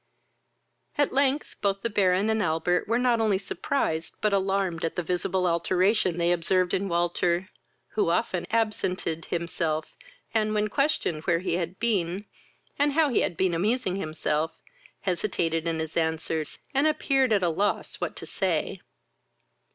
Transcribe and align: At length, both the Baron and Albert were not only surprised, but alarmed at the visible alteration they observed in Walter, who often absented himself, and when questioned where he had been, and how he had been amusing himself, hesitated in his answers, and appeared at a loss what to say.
At 0.97 1.13
length, 1.13 1.57
both 1.61 1.83
the 1.83 1.89
Baron 1.91 2.31
and 2.31 2.41
Albert 2.41 2.87
were 2.87 2.97
not 2.97 3.21
only 3.21 3.37
surprised, 3.37 4.15
but 4.19 4.33
alarmed 4.33 4.83
at 4.83 4.95
the 4.95 5.03
visible 5.03 5.45
alteration 5.45 6.17
they 6.17 6.31
observed 6.31 6.73
in 6.73 6.89
Walter, 6.89 7.49
who 7.89 8.09
often 8.09 8.47
absented 8.49 9.25
himself, 9.25 9.93
and 10.33 10.55
when 10.55 10.69
questioned 10.69 11.25
where 11.25 11.37
he 11.37 11.53
had 11.53 11.77
been, 11.79 12.25
and 12.79 12.93
how 12.93 13.09
he 13.09 13.21
had 13.21 13.37
been 13.37 13.53
amusing 13.53 13.97
himself, 13.97 14.55
hesitated 15.01 15.67
in 15.67 15.77
his 15.77 15.95
answers, 15.95 16.57
and 16.73 16.87
appeared 16.87 17.31
at 17.31 17.43
a 17.43 17.49
loss 17.49 17.97
what 18.01 18.15
to 18.15 18.25
say. 18.25 18.81